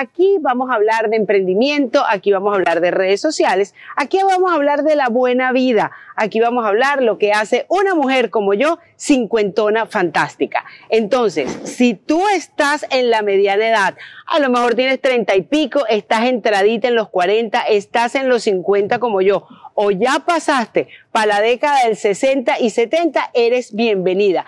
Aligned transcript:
Aquí 0.00 0.36
vamos 0.40 0.70
a 0.70 0.74
hablar 0.74 1.10
de 1.10 1.16
emprendimiento, 1.16 2.04
aquí 2.08 2.30
vamos 2.30 2.52
a 2.52 2.56
hablar 2.56 2.80
de 2.80 2.92
redes 2.92 3.20
sociales, 3.20 3.74
aquí 3.96 4.20
vamos 4.24 4.52
a 4.52 4.54
hablar 4.54 4.84
de 4.84 4.94
la 4.94 5.08
buena 5.08 5.50
vida, 5.50 5.90
aquí 6.14 6.38
vamos 6.38 6.64
a 6.64 6.68
hablar 6.68 7.02
lo 7.02 7.18
que 7.18 7.32
hace 7.32 7.66
una 7.68 7.96
mujer 7.96 8.30
como 8.30 8.54
yo, 8.54 8.78
cincuentona 8.94 9.86
fantástica. 9.86 10.64
Entonces, 10.88 11.50
si 11.64 11.94
tú 11.94 12.22
estás 12.28 12.86
en 12.90 13.10
la 13.10 13.22
mediana 13.22 13.68
edad, 13.68 13.96
a 14.26 14.38
lo 14.38 14.50
mejor 14.50 14.76
tienes 14.76 15.00
treinta 15.00 15.34
y 15.34 15.42
pico, 15.42 15.84
estás 15.88 16.26
entradita 16.26 16.86
en 16.86 16.94
los 16.94 17.08
cuarenta, 17.08 17.62
estás 17.62 18.14
en 18.14 18.28
los 18.28 18.44
cincuenta 18.44 19.00
como 19.00 19.20
yo, 19.20 19.48
o 19.74 19.90
ya 19.90 20.22
pasaste 20.24 20.86
para 21.10 21.26
la 21.26 21.40
década 21.40 21.86
del 21.86 21.96
sesenta 21.96 22.60
y 22.60 22.70
setenta, 22.70 23.32
eres 23.34 23.74
bienvenida. 23.74 24.46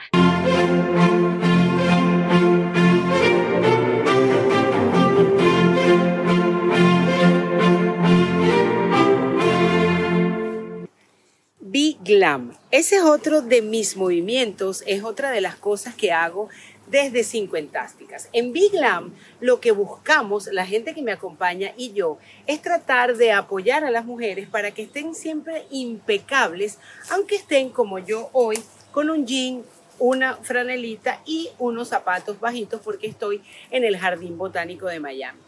Glam. 12.11 12.57
Ese 12.71 12.97
es 12.97 13.03
otro 13.03 13.43
de 13.43 13.63
mis 13.63 13.97
movimientos, 13.97 14.85
es 14.87 15.03
otra 15.03 15.31
de 15.31 15.41
las 15.41 15.57
cosas 15.57 15.95
que 15.95 16.13
hago 16.13 16.49
desde 16.91 17.25
Cincuentásticas. 17.25 18.29
En 18.33 18.53
Big 18.53 18.73
Glam 18.73 19.15
lo 19.41 19.61
que 19.61 19.71
buscamos, 19.71 20.47
la 20.53 20.67
gente 20.67 20.95
que 20.95 21.03
me 21.03 21.13
acompaña 21.13 21.73
y 21.77 21.93
yo, 21.93 22.19
es 22.47 22.61
tratar 22.61 23.17
de 23.17 23.33
apoyar 23.33 23.85
a 23.85 23.91
las 23.91 24.05
mujeres 24.05 24.49
para 24.49 24.73
que 24.73 24.83
estén 24.83 25.15
siempre 25.15 25.65
impecables, 25.71 26.79
aunque 27.11 27.37
estén 27.37 27.71
como 27.71 27.99
yo 27.99 28.29
hoy, 28.33 28.59
con 28.93 29.09
un 29.09 29.27
jean, 29.27 29.63
una 29.99 30.37
franelita 30.37 31.21
y 31.27 31.51
unos 31.59 31.89
zapatos 31.89 32.41
bajitos 32.41 32.81
porque 32.81 33.07
estoy 33.07 33.43
en 33.71 33.85
el 33.85 33.97
Jardín 33.99 34.37
Botánico 34.37 34.87
de 34.87 34.99
Miami. 34.99 35.39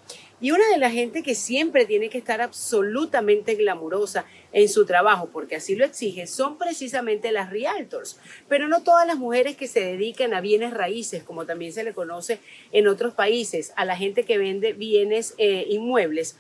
Y 0.42 0.50
una 0.50 0.68
de 0.70 0.78
la 0.78 0.90
gente 0.90 1.22
que 1.22 1.36
siempre 1.36 1.86
tiene 1.86 2.10
que 2.10 2.18
estar 2.18 2.40
absolutamente 2.40 3.54
glamurosa 3.54 4.24
en 4.52 4.68
su 4.68 4.84
trabajo, 4.84 5.28
porque 5.32 5.54
así 5.54 5.76
lo 5.76 5.84
exige, 5.84 6.26
son 6.26 6.58
precisamente 6.58 7.30
las 7.30 7.48
realtors. 7.50 8.18
Pero 8.48 8.66
no 8.66 8.82
todas 8.82 9.06
las 9.06 9.18
mujeres 9.18 9.56
que 9.56 9.68
se 9.68 9.78
dedican 9.78 10.34
a 10.34 10.40
bienes 10.40 10.74
raíces, 10.74 11.22
como 11.22 11.46
también 11.46 11.72
se 11.72 11.84
le 11.84 11.94
conoce 11.94 12.40
en 12.72 12.88
otros 12.88 13.14
países, 13.14 13.72
a 13.76 13.84
la 13.84 13.96
gente 13.96 14.24
que 14.24 14.36
vende 14.36 14.72
bienes 14.72 15.34
eh, 15.38 15.64
inmuebles, 15.68 16.36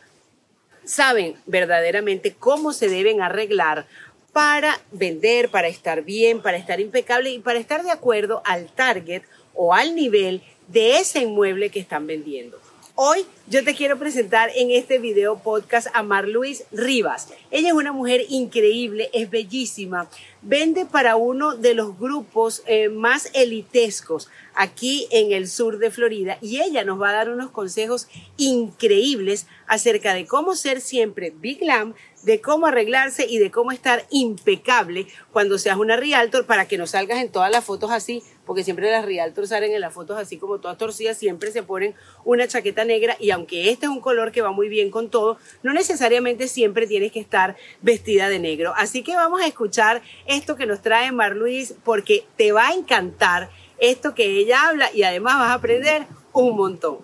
saben 0.82 1.36
verdaderamente 1.46 2.34
cómo 2.34 2.72
se 2.72 2.88
deben 2.88 3.22
arreglar 3.22 3.86
para 4.32 4.80
vender, 4.90 5.48
para 5.48 5.68
estar 5.68 6.02
bien, 6.02 6.42
para 6.42 6.56
estar 6.56 6.80
impecable 6.80 7.30
y 7.30 7.38
para 7.38 7.60
estar 7.60 7.84
de 7.84 7.92
acuerdo 7.92 8.42
al 8.46 8.66
target 8.72 9.22
o 9.54 9.74
al 9.74 9.94
nivel 9.94 10.42
de 10.66 10.98
ese 10.98 11.20
inmueble 11.20 11.70
que 11.70 11.78
están 11.78 12.08
vendiendo. 12.08 12.58
Hoy 12.94 13.24
yo 13.48 13.64
te 13.64 13.74
quiero 13.74 13.98
presentar 13.98 14.50
en 14.54 14.70
este 14.70 14.98
video 14.98 15.38
podcast 15.38 15.88
a 15.94 16.02
Mar 16.02 16.28
Luis 16.28 16.64
Rivas. 16.72 17.28
Ella 17.50 17.68
es 17.68 17.74
una 17.74 17.90
mujer 17.90 18.20
increíble, 18.28 19.08
es 19.14 19.30
bellísima, 19.30 20.10
vende 20.42 20.84
para 20.84 21.16
uno 21.16 21.56
de 21.56 21.72
los 21.72 21.98
grupos 21.98 22.62
eh, 22.66 22.90
más 22.90 23.30
elitescos 23.32 24.28
aquí 24.54 25.08
en 25.10 25.32
el 25.32 25.48
sur 25.48 25.78
de 25.78 25.90
Florida 25.90 26.36
y 26.42 26.60
ella 26.60 26.84
nos 26.84 27.00
va 27.00 27.08
a 27.08 27.14
dar 27.14 27.30
unos 27.30 27.50
consejos 27.50 28.08
increíbles 28.36 29.46
acerca 29.72 30.12
de 30.12 30.26
cómo 30.26 30.54
ser 30.54 30.82
siempre 30.82 31.32
Big 31.34 31.60
Glam, 31.60 31.94
de 32.24 32.42
cómo 32.42 32.66
arreglarse 32.66 33.24
y 33.26 33.38
de 33.38 33.50
cómo 33.50 33.72
estar 33.72 34.04
impecable 34.10 35.06
cuando 35.32 35.56
seas 35.56 35.78
una 35.78 35.96
realtor 35.96 36.44
para 36.44 36.68
que 36.68 36.76
no 36.76 36.86
salgas 36.86 37.22
en 37.22 37.32
todas 37.32 37.50
las 37.50 37.64
fotos 37.64 37.90
así, 37.90 38.22
porque 38.44 38.64
siempre 38.64 38.90
las 38.90 39.06
realtors 39.06 39.48
salen 39.48 39.72
en 39.72 39.80
las 39.80 39.94
fotos 39.94 40.18
así 40.18 40.36
como 40.36 40.60
todas 40.60 40.76
torcidas, 40.76 41.16
siempre 41.16 41.52
se 41.52 41.62
ponen 41.62 41.94
una 42.22 42.46
chaqueta 42.46 42.84
negra 42.84 43.16
y 43.18 43.30
aunque 43.30 43.70
este 43.70 43.86
es 43.86 43.90
un 43.90 44.02
color 44.02 44.30
que 44.30 44.42
va 44.42 44.52
muy 44.52 44.68
bien 44.68 44.90
con 44.90 45.08
todo, 45.08 45.38
no 45.62 45.72
necesariamente 45.72 46.48
siempre 46.48 46.86
tienes 46.86 47.10
que 47.10 47.20
estar 47.20 47.56
vestida 47.80 48.28
de 48.28 48.40
negro. 48.40 48.74
Así 48.76 49.02
que 49.02 49.16
vamos 49.16 49.40
a 49.40 49.46
escuchar 49.46 50.02
esto 50.26 50.54
que 50.54 50.66
nos 50.66 50.82
trae 50.82 51.12
Mar 51.12 51.34
Luis 51.34 51.74
porque 51.82 52.26
te 52.36 52.52
va 52.52 52.68
a 52.68 52.74
encantar 52.74 53.48
esto 53.78 54.14
que 54.14 54.26
ella 54.38 54.68
habla 54.68 54.92
y 54.92 55.04
además 55.04 55.38
vas 55.38 55.48
a 55.48 55.54
aprender 55.54 56.02
un 56.34 56.56
montón. 56.56 56.98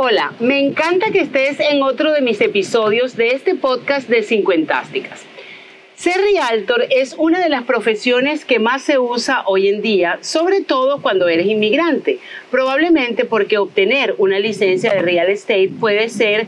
Hola, 0.00 0.32
me 0.38 0.60
encanta 0.60 1.10
que 1.10 1.22
estés 1.22 1.58
en 1.58 1.82
otro 1.82 2.12
de 2.12 2.20
mis 2.20 2.40
episodios 2.40 3.16
de 3.16 3.30
este 3.30 3.56
podcast 3.56 4.08
de 4.08 4.22
Cincuentásticas. 4.22 5.24
Ser 5.96 6.20
realtor 6.20 6.84
es 6.88 7.16
una 7.18 7.40
de 7.42 7.48
las 7.48 7.64
profesiones 7.64 8.44
que 8.44 8.60
más 8.60 8.82
se 8.82 9.00
usa 9.00 9.42
hoy 9.46 9.66
en 9.66 9.82
día, 9.82 10.20
sobre 10.20 10.60
todo 10.60 11.02
cuando 11.02 11.26
eres 11.26 11.48
inmigrante, 11.48 12.20
probablemente 12.48 13.24
porque 13.24 13.58
obtener 13.58 14.14
una 14.18 14.38
licencia 14.38 14.94
de 14.94 15.02
real 15.02 15.30
estate 15.30 15.72
puede 15.80 16.08
ser 16.10 16.46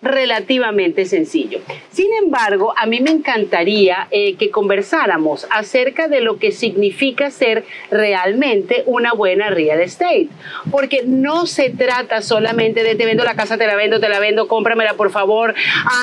relativamente 0.00 1.04
sencillo. 1.04 1.60
Sin 1.90 2.12
embargo, 2.14 2.72
a 2.76 2.86
mí 2.86 3.00
me 3.00 3.10
encantaría 3.10 4.06
eh, 4.10 4.36
que 4.36 4.50
conversáramos 4.50 5.46
acerca 5.50 6.06
de 6.06 6.20
lo 6.20 6.38
que 6.38 6.52
significa 6.52 7.30
ser 7.30 7.64
realmente 7.90 8.84
una 8.86 9.12
buena 9.12 9.50
real 9.50 9.80
estate, 9.80 10.28
porque 10.70 11.02
no 11.04 11.46
se 11.46 11.70
trata 11.70 12.22
solamente 12.22 12.84
de 12.84 12.94
te 12.94 13.06
vendo 13.06 13.24
la 13.24 13.34
casa, 13.34 13.58
te 13.58 13.66
la 13.66 13.74
vendo, 13.74 13.98
te 13.98 14.08
la 14.08 14.20
vendo, 14.20 14.46
cómpramela 14.46 14.94
por 14.94 15.10
favor, 15.10 15.54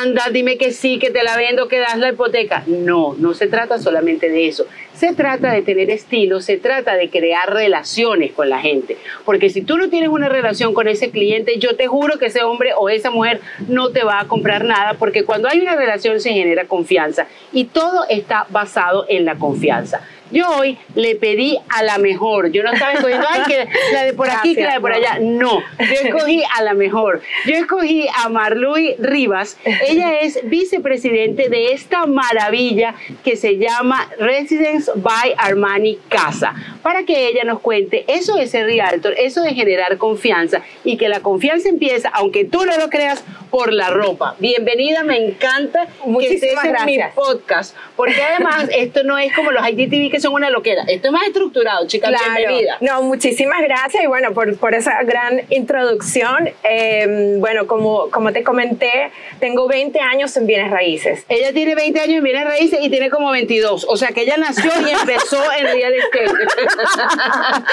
anda, 0.01 0.29
dime 0.31 0.57
que 0.57 0.71
sí, 0.71 0.99
que 0.99 1.09
te 1.09 1.23
la 1.23 1.37
vendo, 1.37 1.67
que 1.69 1.79
das 1.79 1.97
la 1.97 2.09
hipoteca. 2.09 2.63
No, 2.67 3.15
no 3.17 3.33
se 3.33 3.47
trata 3.47 3.79
solamente 3.79 4.29
de 4.29 4.47
eso. 4.47 4.67
Se 4.95 5.13
trata 5.13 5.51
de 5.51 5.61
tener 5.61 5.89
estilo, 5.89 6.39
se 6.39 6.57
trata 6.57 6.95
de 6.95 7.09
crear 7.09 7.53
relaciones 7.53 8.31
con 8.31 8.49
la 8.49 8.59
gente, 8.59 8.97
porque 9.25 9.49
si 9.49 9.61
tú 9.61 9.77
no 9.77 9.89
tienes 9.89 10.09
una 10.09 10.29
relación 10.29 10.73
con 10.73 10.87
ese 10.87 11.11
cliente, 11.11 11.59
yo 11.59 11.75
te 11.75 11.87
juro 11.87 12.17
que 12.17 12.27
ese 12.27 12.43
hombre 12.43 12.71
o 12.77 12.87
esa 12.89 13.11
mujer 13.11 13.41
no 13.67 13.89
te 13.89 14.03
va 14.03 14.21
a 14.21 14.27
comprar 14.27 14.63
nada 14.63 14.93
porque 14.93 15.25
cuando 15.25 15.49
hay 15.49 15.59
una 15.59 15.75
relación 15.75 16.21
se 16.21 16.31
genera 16.31 16.65
confianza 16.65 17.27
y 17.51 17.65
todo 17.65 18.05
está 18.09 18.47
basado 18.49 19.05
en 19.09 19.25
la 19.25 19.35
confianza. 19.35 20.01
Yo 20.31 20.47
hoy 20.49 20.77
le 20.95 21.15
pedí 21.15 21.57
a 21.69 21.83
la 21.83 21.97
mejor. 21.97 22.51
Yo 22.51 22.63
no 22.63 22.71
estaba 22.73 22.93
escogiendo, 22.93 23.27
ay, 23.29 23.41
que 23.47 23.67
la 23.93 24.03
de 24.03 24.13
por 24.13 24.29
aquí, 24.29 24.55
que 24.55 24.63
la 24.63 24.73
de 24.73 24.79
por 24.79 24.91
allá. 24.91 25.19
No, 25.21 25.61
yo 25.79 26.09
escogí 26.09 26.43
a 26.55 26.63
la 26.63 26.73
mejor. 26.73 27.21
Yo 27.45 27.55
escogí 27.55 28.07
a 28.23 28.29
Marluy 28.29 28.95
Rivas. 28.99 29.57
Ella 29.65 30.19
es 30.19 30.39
vicepresidente 30.43 31.49
de 31.49 31.73
esta 31.73 32.05
maravilla 32.05 32.95
que 33.23 33.35
se 33.35 33.57
llama 33.57 34.09
Residence 34.19 34.91
by 34.95 35.35
Armani 35.37 35.99
Casa. 36.09 36.53
Para 36.81 37.03
que 37.03 37.27
ella 37.27 37.43
nos 37.43 37.59
cuente 37.59 38.05
eso 38.07 38.35
de 38.35 38.47
ser 38.47 38.65
realtor, 38.65 39.13
eso 39.17 39.41
de 39.41 39.53
generar 39.53 39.97
confianza 39.97 40.61
y 40.83 40.97
que 40.97 41.09
la 41.09 41.19
confianza 41.19 41.69
empieza, 41.69 42.09
aunque 42.09 42.45
tú 42.45 42.65
no 42.65 42.77
lo 42.77 42.89
creas, 42.89 43.23
por 43.55 43.71
la 43.71 43.89
ropa. 43.89 44.35
Bienvenida, 44.39 45.03
me 45.05 45.15
encanta 45.15 45.87
Muchísimas 46.03 46.39
que 46.41 46.45
estés 46.47 46.71
gracias. 46.71 46.87
en 46.89 47.05
mi 47.07 47.11
podcast. 47.15 47.73
Porque 47.95 48.21
además, 48.21 48.67
esto 48.75 49.03
no 49.05 49.17
es 49.17 49.33
como 49.33 49.51
los 49.51 49.65
IGTV 49.65 50.11
que 50.11 50.19
son 50.19 50.33
una 50.33 50.49
loquera. 50.49 50.83
Esto 50.89 51.07
es 51.07 51.13
más 51.13 51.25
estructurado, 51.25 51.87
chicas. 51.87 52.11
Bienvenida. 52.35 52.75
No, 52.81 53.01
muchísimas 53.03 53.61
gracias 53.61 54.03
y 54.03 54.07
bueno, 54.07 54.33
por, 54.33 54.57
por 54.57 54.75
esa 54.75 55.01
gran 55.03 55.43
introducción. 55.51 56.49
Eh, 56.65 57.35
bueno, 57.37 57.65
como, 57.65 58.09
como 58.11 58.33
te 58.33 58.43
comenté, 58.43 59.09
tengo 59.39 59.69
20 59.69 60.01
años 60.01 60.35
en 60.35 60.47
bienes 60.47 60.69
raíces. 60.69 61.23
Ella 61.29 61.53
tiene 61.53 61.75
20 61.75 61.97
años 61.97 62.17
en 62.17 62.23
bienes 62.25 62.43
raíces 62.43 62.79
y 62.81 62.89
tiene 62.89 63.09
como 63.09 63.31
22. 63.31 63.85
O 63.87 63.95
sea 63.95 64.09
que 64.09 64.23
ella 64.23 64.35
nació 64.35 64.69
y 64.85 64.89
empezó 64.91 65.41
en 65.57 65.63
real 65.67 65.93
estate. 65.93 66.25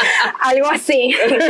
Algo 0.43 0.69
así. 0.71 1.13
Pero 1.29 1.43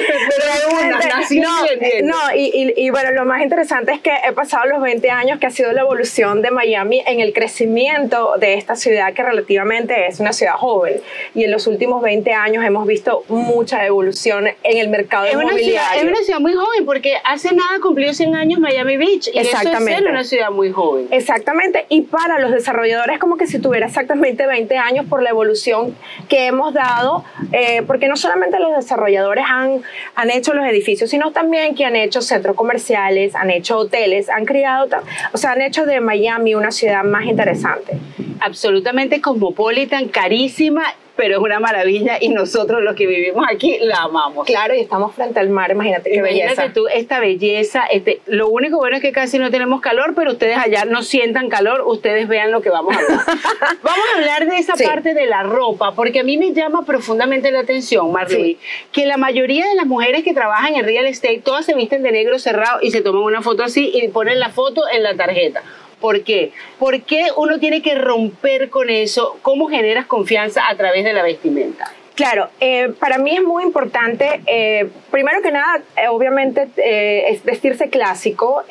una, 0.73 0.99
no, 1.01 2.07
no 2.07 2.35
y, 2.35 2.73
y- 2.77 2.87
y 2.87 2.89
bueno, 2.89 3.11
lo 3.13 3.27
más 3.27 3.43
interesante 3.43 3.93
es 3.93 4.01
que 4.01 4.22
he 4.27 4.33
pasado 4.33 4.67
los 4.67 4.81
20 4.81 5.11
años 5.11 5.39
que 5.39 5.47
ha 5.47 5.51
sido 5.51 5.73
la 5.73 5.83
evolución 5.83 6.43
de 6.43 6.51
Miami 6.51 7.03
en 7.07 7.21
el 7.21 7.33
crecimiento 7.33 8.35
de 8.39 8.55
esta 8.55 8.77
ciudad 8.77 9.13
que 9.13 9.23
relativamente 9.23 10.07
es 10.07 10.21
una 10.21 10.33
ciudad 10.33 10.55
joven. 10.55 11.01
Y 11.35 11.45
en 11.45 11.51
los 11.51 11.67
últimos 11.67 12.03
20 12.03 12.33
años 12.33 12.65
hemos 12.65 12.87
visto 12.87 13.25
mucha 13.29 13.85
evolución 13.87 14.49
en 14.63 14.79
el 14.79 14.89
mercado 14.89 15.27
Es 15.27 15.35
una, 15.35 15.49
ciudad, 15.55 15.59
inmobiliario. 15.59 16.03
es 16.03 16.09
una 16.09 16.25
ciudad 16.25 16.41
muy 16.41 16.55
joven 16.55 16.85
porque 16.85 17.15
hace 17.25 17.55
nada 17.55 17.79
cumplió 17.81 18.13
100 18.13 18.35
años 18.37 18.61
Miami 18.61 18.97
Beach. 18.97 19.29
Y 19.33 19.39
eso 19.39 19.41
es 19.41 19.55
Exactamente. 19.55 20.09
una 20.11 20.25
ciudad 20.25 20.51
muy 20.51 20.71
joven. 20.71 21.09
Exactamente, 21.11 21.87
y 21.89 22.03
para 22.03 22.39
los 22.39 22.51
desarrolladores 22.51 23.19
como 23.19 23.37
que 23.37 23.47
si 23.47 23.59
tuviera 23.59 23.87
exactamente 23.87 24.47
20 24.47 24.77
años 24.77 25.07
por 25.09 25.23
la 25.23 25.31
evolución 25.31 25.97
que 26.29 26.47
hemos 26.47 26.75
dado, 26.75 27.25
eh, 27.53 27.83
porque 27.87 28.09
no 28.09 28.17
solamente 28.17 28.59
los 28.59 28.75
desarrolladores 28.77 29.45
han, 29.49 29.83
han 30.15 30.31
hecho 30.31 30.55
los 30.55 30.67
edificios, 30.67 31.11
sino 31.11 31.33
también 31.33 31.75
que 31.75 31.85
han 31.85 31.97
hecho 31.97 32.21
centros 32.23 32.57
comerciales, 32.57 33.35
han 33.35 33.51
hecho 33.51 33.79
hoteles, 33.79 34.12
han 34.29 34.45
criado, 34.45 34.87
ta- 34.89 35.03
o 35.33 35.39
sea, 35.39 35.53
han 35.53 35.63
hecho 35.63 35.87
de 35.87 36.01
Miami 36.01 36.55
una 36.55 36.71
ciudad 36.71 37.05
más 37.05 37.25
interesante. 37.25 37.99
Absolutamente 38.41 39.21
cosmopolitan, 39.21 40.09
carísima, 40.09 40.83
pero 41.17 41.37
es 41.37 41.41
una 41.43 41.61
maravilla 41.61 42.19
y 42.21 42.29
nosotros 42.31 42.83
los 42.83 42.95
que 42.97 43.07
vivimos 43.07 43.45
aquí 43.51 43.79
la 43.81 44.03
amamos. 44.05 44.47
Claro, 44.47 44.75
y 44.75 44.81
estamos 44.81 45.15
frente 45.15 45.41
al 45.41 45.51
mar, 45.51 45.71
imagínate 45.71 46.11
qué 46.11 46.17
Imagínate 46.17 46.55
belleza. 46.57 46.73
tú 46.73 46.87
esta 46.89 47.21
belleza, 47.21 47.85
este, 47.91 48.21
lo 48.27 48.49
único 48.49 48.79
bueno 48.79 48.97
es 48.97 49.03
que 49.03 49.13
casi 49.13 49.39
no 49.39 49.51
tenemos 49.51 49.81
calor, 49.81 50.15
pero 50.15 50.33
ustedes 50.33 50.57
allá 50.59 50.85
no 50.85 51.03
sientan 51.03 51.49
calor, 51.49 51.83
ustedes 51.87 52.29
vean 52.29 52.51
lo 52.51 52.63
que 52.63 52.71
vamos 52.71 52.97
a 52.97 53.01
hablar. 53.01 53.21
vamos 53.83 54.05
a 54.15 54.19
hablar 54.19 54.47
de 54.49 54.57
esa 54.59 54.77
Sí. 54.77 54.85
parte 54.85 55.15
de 55.15 55.27
la 55.27 55.43
ropa, 55.43 55.93
porque 55.95 56.21
a 56.21 56.25
mí 56.25 56.37
me 56.39 56.53
llama 56.53 56.85
profundamente 56.85 57.51
la 57.51 57.61
atención, 57.61 58.11
Marley, 58.11 58.55
Sí. 58.55 58.59
que 58.93 59.07
la 59.07 59.17
mayoría 59.17 59.67
de 59.67 59.75
las 59.75 59.87
mujeres 59.87 60.25
que 60.25 60.33
trabajan 60.35 60.75
en 60.77 60.85
real 60.85 61.07
estate, 61.07 61.41
todas 61.45 61.67
se 61.67 61.75
visten 61.75 62.03
de 62.03 62.13
negro 62.13 62.39
cerrado 62.39 62.79
y 62.83 62.91
se 62.91 63.03
toman 63.03 63.23
una 63.23 63.43
foto 63.43 63.63
así 63.65 63.91
y 63.95 64.09
ponen 64.09 64.41
la 64.41 64.49
foto 64.51 64.83
en 64.93 65.03
la 65.03 65.15
tarjeta. 65.15 65.63
¿Por 66.03 66.25
qué? 66.25 66.51
¿Por 66.81 67.03
qué 67.03 67.29
uno 67.37 67.61
tiene 67.61 67.81
que 67.81 67.95
romper 67.95 68.71
con 68.71 68.91
eso? 68.91 69.39
¿Cómo 69.41 69.69
generas 69.69 70.05
confianza 70.07 70.69
a 70.69 70.77
través 70.77 71.05
de 71.05 71.13
la 71.13 71.23
vestimenta? 71.23 71.93
Claro, 72.15 72.51
eh, 72.61 72.93
para 73.01 73.17
mí 73.17 73.35
es 73.35 73.43
muy 73.43 73.63
importante, 73.65 74.43
eh, 74.47 74.91
primero 75.11 75.41
que 75.41 75.51
nada, 75.51 75.81
eh, 75.97 76.09
obviamente, 76.09 76.69
es 76.77 77.43
vestirse 77.43 77.89
clásico. 77.89 78.65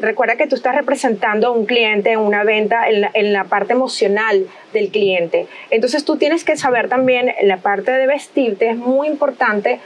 Recuerda 0.00 0.36
que 0.36 0.46
tú 0.46 0.54
estás 0.54 0.74
representando 0.76 1.48
a 1.48 1.50
un 1.50 1.66
cliente 1.66 2.12
en 2.12 2.20
una 2.20 2.44
venta 2.44 2.84
en 2.88 3.32
la, 3.32 3.44
parte 3.44 3.72
emocional 3.72 4.46
del 4.72 4.88
cliente. 4.88 5.46
Entonces 5.70 6.04
tú 6.04 6.16
tienes 6.16 6.44
que 6.44 6.56
saber 6.56 6.88
también 6.88 7.32
la 7.42 7.58
parte 7.58 7.90
de 7.90 8.06
vestirte, 8.06 8.70
es 8.70 8.76
muy 8.76 9.08
importante 9.08 9.80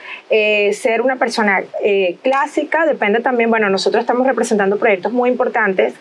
ser 0.73 1.03
una 1.03 1.17
persona 1.17 1.63
clásica, 2.23 2.87
depende 2.87 3.21
también, 3.21 3.51
bueno, 3.51 3.69
nosotros 3.69 4.03
estamos 4.03 4.27
representando 4.27 4.79
proyectos 4.79 5.13
muy 5.13 5.31
importantes. 5.31 5.95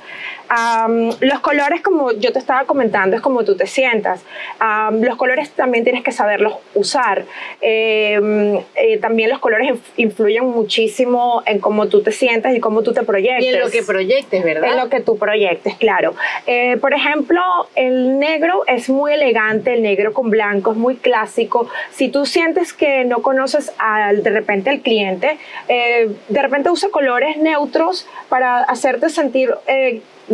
Los 1.19 1.39
colores, 1.39 1.81
como 1.81 2.12
yo 2.13 2.31
te 2.31 2.39
estaba 2.39 2.65
comentando, 2.65 3.15
es 3.15 3.21
como 3.21 3.44
tú 3.44 3.56
te 3.56 3.68
sientas. 3.68 4.24
Los 4.92 5.15
colores 5.18 5.51
también 5.51 5.83
tienes 5.83 6.03
que 6.03 6.12
saberlos 6.12 6.56
usar. 6.74 7.06
Eh, 7.62 8.59
eh, 8.75 8.98
también 9.00 9.30
los 9.30 9.39
colores 9.39 9.69
inf- 9.71 9.94
influyen 9.98 10.45
muchísimo 10.45 11.42
en 11.45 11.59
cómo 11.59 11.88
tú 11.88 12.01
te 12.01 12.12
sientas 12.12 12.56
y 12.56 12.59
cómo 12.59 12.81
tú 12.83 12.94
te 12.94 13.04
proyectes. 13.04 13.45
Y 13.45 13.50
en 13.50 13.59
lo 13.59 13.69
que 13.69 13.83
proyectes, 13.83 14.44
¿verdad? 14.44 14.71
En 14.71 14.77
lo 14.77 14.89
que 14.89 15.00
tú 15.00 15.18
proyectes, 15.18 15.75
claro. 15.75 16.15
Eh, 16.45 16.77
por 16.77 16.94
ejemplo, 16.94 17.42
el 17.75 18.19
negro 18.19 18.63
es 18.68 18.89
muy 18.89 19.13
elegante, 19.13 19.74
el 19.74 19.81
negro 19.81 20.13
con 20.13 20.30
blanco 20.30 20.71
es 20.71 20.77
muy 20.77 20.95
clásico. 20.95 21.69
Si 21.92 22.09
tú 22.09 22.25
sientes 22.25 22.74
que 22.74 23.06
no 23.06 23.21
conoces 23.21 23.71
al, 23.77 24.24
de 24.24 24.30
repente 24.30 24.69
al 24.69 24.81
cliente, 24.81 25.38
eh, 25.68 26.10
de 26.27 26.42
repente 26.42 26.69
usa 26.69 26.89
colores 26.89 27.38
neutros 27.38 28.07
para 28.30 28.60
hacerte 28.63 29.10
sentir... 29.10 29.53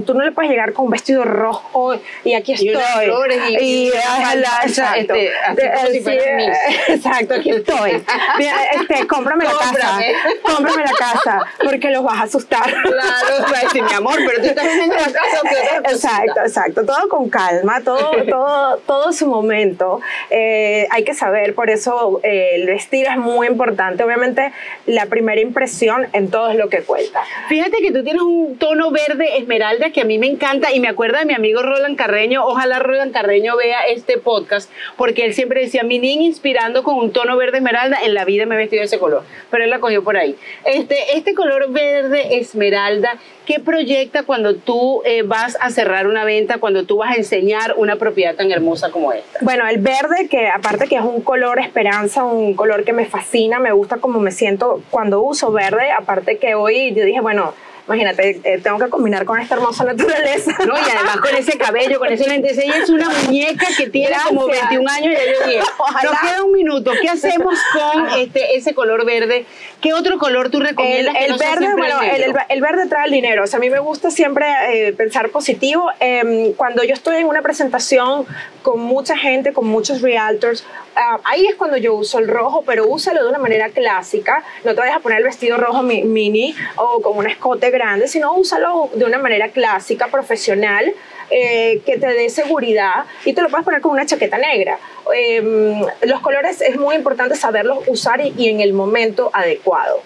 Tú 0.05 0.13
no 0.13 0.23
le 0.23 0.31
puedes 0.31 0.49
llegar 0.49 0.73
con 0.73 0.85
un 0.85 0.91
vestido 0.91 1.23
rojo 1.23 1.95
y 2.23 2.33
aquí 2.33 2.51
Y 2.57 2.69
estoy. 2.69 2.73
unas 2.75 3.03
flores 3.03 3.39
y- 3.49 3.57
y 3.57 3.87
exacto. 3.89 5.13
este, 5.15 5.69
así 5.69 6.03
como 6.03 6.15
si 6.15 6.91
exacto, 6.93 7.33
aquí 7.35 7.49
estoy. 7.51 8.03
Mira, 8.37 8.55
este, 8.73 9.07
cómprame 9.07 9.45
la 9.45 9.51
casa. 9.51 9.99
Cómprame. 10.43 10.83
La 10.83 10.91
casa 10.97 11.39
porque 11.63 11.89
los 11.91 12.03
vas 12.03 12.19
a 12.19 12.23
asustar. 12.23 12.63
Claro, 12.65 13.51
va 13.53 13.57
a 13.59 13.61
decir, 13.63 13.83
mi 13.83 13.93
amor, 13.93 14.15
pero 14.27 14.41
tú 14.41 14.47
estás 14.49 14.65
viviendo 14.65 14.95
en 14.95 15.01
la 15.01 15.11
casa 15.11 15.41
o? 15.43 15.89
Exacto, 15.91 16.39
exacto. 16.41 16.85
Todo 16.85 17.07
con 17.09 17.29
calma, 17.29 17.81
todo, 17.83 18.11
todo, 18.29 18.77
todo 18.85 19.13
su 19.13 19.27
momento. 19.27 20.01
Eh, 20.29 20.87
hay 20.91 21.03
que 21.03 21.13
saber, 21.13 21.53
por 21.55 21.69
eso 21.69 22.19
eh, 22.23 22.51
el 22.55 22.65
vestir 22.67 23.07
es 23.07 23.17
muy 23.17 23.47
importante. 23.47 24.03
Obviamente, 24.03 24.51
la 24.85 25.05
primera 25.05 25.39
impresión 25.39 26.07
en 26.13 26.29
todo 26.31 26.49
es 26.49 26.57
lo 26.57 26.69
que 26.69 26.81
cuenta. 26.81 27.21
Fíjate 27.47 27.77
que 27.77 27.91
tú 27.91 28.03
tienes 28.03 28.21
un 28.21 28.57
tono 28.57 28.91
verde 28.91 29.37
esmeralda 29.37 29.82
que 29.91 30.01
a 30.01 30.06
mí 30.06 30.18
me 30.18 30.27
encanta 30.27 30.71
y 30.71 30.80
me 30.80 30.88
acuerda 30.88 31.19
de 31.19 31.25
mi 31.25 31.33
amigo 31.33 31.62
Roland 31.62 31.97
Carreño. 31.97 32.45
Ojalá 32.45 32.80
Roland 32.80 33.12
Carreño 33.13 33.57
vea 33.57 33.81
este 33.88 34.18
podcast 34.18 34.69
porque 34.97 35.25
él 35.25 35.33
siempre 35.33 35.62
decía, 35.62 35.83
mi 35.83 36.00
niña 36.00 36.24
inspirando 36.24 36.83
con 36.83 36.95
un 36.95 37.12
tono 37.12 37.35
verde 37.38 37.57
esmeralda, 37.57 37.97
en 38.03 38.13
la 38.13 38.25
vida 38.25 38.45
me 38.45 38.56
he 38.56 38.57
vestido 38.57 38.81
de 38.81 38.85
ese 38.85 39.00
color, 39.00 39.24
pero 39.50 39.63
él 39.63 39.69
la 39.69 39.80
cogió 39.80 40.03
por 40.03 40.18
ahí. 40.18 40.35
Este, 40.65 41.18
este 41.18 41.33
color 41.33 41.71
verde 41.71 42.38
esmeralda, 42.38 43.18
¿qué 43.45 43.59
proyecta 43.59 44.24
cuando 44.24 44.56
tú 44.56 45.01
eh, 45.06 45.24
vas 45.24 45.57
a 45.59 45.69
cerrar 45.69 46.07
una 46.07 46.24
venta, 46.24 46.59
cuando 46.59 46.86
tú 46.86 46.97
vas 46.97 47.12
a 47.12 47.15
enseñar 47.15 47.74
una 47.77 47.97
propiedad 47.97 48.36
tan 48.36 48.51
hermosa 48.51 48.91
como 48.91 49.12
esta? 49.12 49.39
Bueno, 49.41 49.68
el 49.68 49.79
verde, 49.79 50.27
que 50.29 50.47
aparte 50.47 50.88
que 50.88 50.95
es 50.95 51.03
un 51.03 51.21
color 51.21 51.59
esperanza, 51.59 52.24
un 52.24 52.56
color 52.56 52.83
que 52.83 52.94
me 52.94 53.06
fascina, 53.06 53.59
me 53.59 53.71
gusta 53.71 53.97
como 53.97 54.19
me 54.19 54.31
siento 54.31 54.81
cuando 54.89 55.21
uso 55.21 55.51
verde, 55.51 55.91
aparte 55.91 56.38
que 56.38 56.56
hoy 56.56 56.94
yo 56.94 57.06
dije, 57.06 57.21
bueno, 57.21 57.53
imagínate, 57.88 58.39
eh, 58.44 58.59
tengo 58.63 58.80
que 58.80 58.89
combinar 58.89 59.25
con 59.25 59.39
esta 59.39 59.56
hermosa 59.56 59.83
naturaleza. 59.83 60.51
No, 60.65 60.77
y 60.77 60.81
además 60.81 61.18
con 61.18 61.35
ese 61.35 61.57
cabello, 61.57 62.00
con 62.00 62.12
ese 62.12 62.27
lentes, 62.27 62.57
ella 62.57 62.77
es 62.77 62.89
una 62.89 63.09
muñeca 63.09 63.68
que 63.77 63.89
tiene 63.89 64.15
como 64.27 64.45
Gracias. 64.45 64.69
21 64.69 64.91
años 64.91 65.07
y 65.13 65.15
ya 65.15 65.25
yo 65.33 65.47
dije, 65.47 65.59
nos 66.03 66.19
queda 66.19 66.44
un 66.44 66.51
minuto, 66.53 66.91
¿qué 67.01 67.09
hacemos 67.09 67.59
con 67.74 68.07
este, 68.19 68.56
ese 68.56 68.74
color 68.74 69.06
verde? 69.06 69.45
¿Qué 69.81 69.94
otro 69.94 70.18
color 70.18 70.50
tú 70.50 70.59
El, 70.59 70.68
recomiendas 70.68 71.15
que 71.15 71.25
el 71.25 71.31
no 71.31 71.38
verde, 71.38 71.68
bueno, 71.77 72.01
el, 72.01 72.07
negro? 72.21 72.39
el- 72.47 72.56
el 72.56 72.62
verde 72.62 72.88
trae 72.88 73.06
el 73.06 73.12
dinero. 73.12 73.44
O 73.44 73.47
sea, 73.47 73.57
a 73.57 73.59
mí 73.59 73.69
me 73.69 73.80
gusta 73.80 74.09
siempre 74.12 74.45
eh, 74.71 74.94
pensar 74.94 75.29
positivo. 75.29 75.89
Em, 76.00 76.53
cuando 76.53 76.83
yo 76.83 76.94
estoy 76.94 77.18
en 77.18 77.27
una 77.27 77.41
presentación 77.41 78.25
con 78.62 78.79
mucha 78.79 79.18
gente, 79.18 79.51
con 79.51 79.68
muchos 79.68 80.01
realtors, 80.01 80.65
ah, 80.95 81.18
ahí 81.25 81.45
es 81.47 81.56
cuando 81.56 81.75
yo 81.77 81.94
uso 81.95 82.19
el 82.19 82.27
rojo, 82.29 82.63
pero 82.65 82.88
úsalo 82.88 83.24
de 83.24 83.29
una 83.29 83.39
manera 83.39 83.69
clásica. 83.69 84.44
No 84.63 84.74
te 84.74 84.79
vayas 84.79 84.95
a 84.95 85.00
poner 85.00 85.18
el 85.19 85.25
vestido 85.25 85.57
rojo 85.57 85.81
mi- 85.83 86.03
mini 86.03 86.56
o 86.77 87.01
con 87.01 87.18
un 87.18 87.27
escote 87.27 87.71
grande, 87.73 88.07
sino 88.07 88.33
úsalo 88.33 88.89
de 88.95 89.03
una 89.03 89.17
manera 89.17 89.49
clásica, 89.49 90.07
profesional. 90.07 90.93
eh, 91.35 91.81
que 91.85 91.97
te 91.97 92.07
dé 92.07 92.29
seguridad 92.29 93.05
y 93.25 93.33
te 93.33 93.41
lo 93.41 93.49
puedes 93.49 93.65
poner 93.65 93.81
con 93.81 93.91
una 93.91 94.05
chaqueta 94.05 94.37
negra. 94.37 94.77
Em, 95.15 95.81
los 96.03 96.19
colores 96.21 96.61
es 96.61 96.75
muy 96.77 96.95
importante 96.95 97.35
saberlos 97.35 97.79
usar 97.87 98.21
y, 98.21 98.33
y 98.37 98.49
en 98.49 98.59
el 98.61 98.73
momento 98.73 99.31
adecuado. 99.33 100.01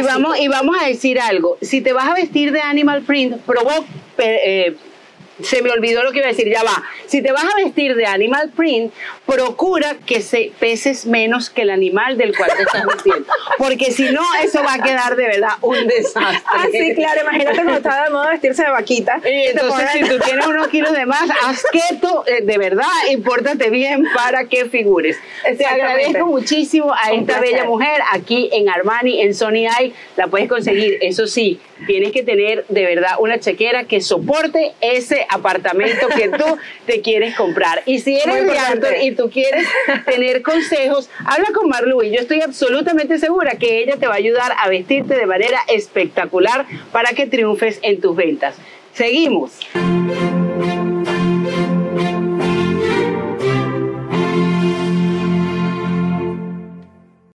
Y 0.00 0.02
vamos, 0.02 0.38
y 0.40 0.48
vamos 0.48 0.76
a 0.82 0.86
decir 0.88 1.20
algo, 1.20 1.56
si 1.60 1.82
te 1.82 1.92
vas 1.92 2.08
a 2.08 2.14
vestir 2.14 2.50
de 2.50 2.60
animal 2.62 3.02
print, 3.02 3.36
pe- 4.16 4.66
eh, 4.66 4.76
se 5.42 5.62
me 5.62 5.70
olvidó 5.70 6.02
lo 6.02 6.12
que 6.12 6.18
iba 6.18 6.26
a 6.26 6.30
decir, 6.30 6.48
ya 6.48 6.62
va. 6.62 6.82
Si 7.06 7.22
te 7.22 7.32
vas 7.32 7.44
a 7.44 7.56
vestir 7.62 7.94
de 7.94 8.06
animal 8.06 8.50
print, 8.56 8.92
procura 9.26 9.96
que 10.06 10.20
se 10.22 10.52
peses 10.58 11.06
menos 11.06 11.50
que 11.50 11.62
el 11.62 11.70
animal 11.70 12.16
del 12.16 12.36
cual 12.36 12.50
te 12.56 12.62
estás 12.62 12.86
vistiendo. 12.86 13.26
Porque 13.58 13.90
si 13.90 14.10
no, 14.10 14.22
eso 14.42 14.62
va 14.62 14.74
a 14.74 14.82
quedar 14.82 15.16
de 15.16 15.26
verdad 15.26 15.50
un 15.60 15.86
desastre. 15.86 16.42
Ah, 16.46 16.66
sí, 16.70 16.94
claro, 16.94 17.20
imagínate 17.22 17.56
cuando 17.56 17.76
estaba 17.76 18.04
de 18.04 18.10
moda 18.10 18.30
vestirse 18.30 18.62
de 18.64 18.70
vaquita. 18.70 19.20
Y 19.24 19.48
entonces, 19.48 19.90
si 19.92 20.00
tú 20.00 20.18
tienes 20.24 20.46
unos 20.46 20.68
kilos 20.68 20.92
de 20.92 21.06
más, 21.06 21.28
haz 21.44 21.64
keto, 21.72 22.24
eh, 22.26 22.42
de 22.42 22.58
verdad, 22.58 22.86
impórtate 23.10 23.70
bien 23.70 24.04
para 24.14 24.44
que 24.44 24.66
figures. 24.66 25.16
Te 25.56 25.66
agradezco 25.66 26.26
muchísimo 26.26 26.92
a 26.92 27.12
Un 27.12 27.20
esta 27.20 27.38
placer. 27.38 27.40
bella 27.54 27.64
mujer 27.64 28.02
aquí 28.12 28.48
en 28.52 28.68
Armani, 28.68 29.20
en 29.22 29.34
Sony 29.34 29.66
Eye, 29.78 29.92
la 30.16 30.28
puedes 30.28 30.48
conseguir. 30.48 30.98
Eso 31.02 31.26
sí, 31.26 31.60
tienes 31.86 32.12
que 32.12 32.22
tener 32.22 32.64
de 32.68 32.84
verdad 32.84 33.12
una 33.18 33.38
chequera 33.38 33.84
que 33.84 34.00
soporte 34.00 34.72
ese 34.80 35.25
apartamento 35.30 36.08
que 36.08 36.28
tú 36.28 36.58
te 36.86 37.00
quieres 37.00 37.34
comprar. 37.34 37.82
Y 37.86 38.00
si 38.00 38.18
eres 38.18 38.46
realtor 38.46 38.94
y 39.00 39.12
tú 39.12 39.30
quieres 39.30 39.66
tener 40.04 40.42
consejos, 40.42 41.10
habla 41.24 41.48
con 41.54 41.68
Marlu 41.68 42.02
y 42.02 42.10
yo 42.10 42.20
estoy 42.20 42.40
absolutamente 42.40 43.18
segura 43.18 43.56
que 43.56 43.82
ella 43.82 43.96
te 43.96 44.06
va 44.06 44.14
a 44.14 44.18
ayudar 44.18 44.52
a 44.58 44.68
vestirte 44.68 45.14
de 45.14 45.26
manera 45.26 45.58
espectacular 45.68 46.66
para 46.92 47.10
que 47.10 47.26
triunfes 47.26 47.78
en 47.82 48.00
tus 48.00 48.16
ventas. 48.16 48.56
Seguimos. 48.92 49.58